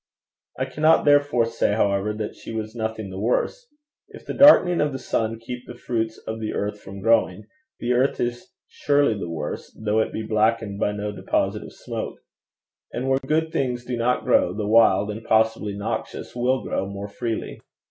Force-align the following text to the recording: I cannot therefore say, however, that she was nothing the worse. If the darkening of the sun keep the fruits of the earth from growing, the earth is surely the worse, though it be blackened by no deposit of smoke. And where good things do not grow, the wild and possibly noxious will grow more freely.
I 0.57 0.65
cannot 0.65 1.05
therefore 1.05 1.45
say, 1.45 1.73
however, 1.75 2.11
that 2.11 2.33
she 2.35 2.51
was 2.51 2.73
nothing 2.73 3.11
the 3.11 3.19
worse. 3.19 3.67
If 4.07 4.25
the 4.25 4.33
darkening 4.33 4.81
of 4.81 4.93
the 4.93 4.97
sun 4.97 5.37
keep 5.39 5.67
the 5.67 5.75
fruits 5.77 6.17
of 6.25 6.39
the 6.39 6.55
earth 6.55 6.81
from 6.81 7.01
growing, 7.01 7.43
the 7.79 7.93
earth 7.93 8.19
is 8.19 8.51
surely 8.67 9.13
the 9.15 9.29
worse, 9.29 9.71
though 9.79 9.99
it 9.99 10.11
be 10.11 10.23
blackened 10.23 10.79
by 10.79 10.91
no 10.93 11.11
deposit 11.11 11.61
of 11.61 11.71
smoke. 11.73 12.17
And 12.91 13.09
where 13.09 13.19
good 13.19 13.51
things 13.51 13.85
do 13.85 13.95
not 13.95 14.23
grow, 14.23 14.53
the 14.55 14.65
wild 14.67 15.11
and 15.11 15.23
possibly 15.23 15.75
noxious 15.77 16.35
will 16.35 16.63
grow 16.63 16.87
more 16.87 17.07
freely. 17.07 17.61